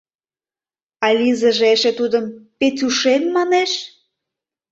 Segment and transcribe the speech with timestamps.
[1.05, 2.25] А Лизаже эше тудым
[2.59, 3.71] «Петюшем» манеш?..»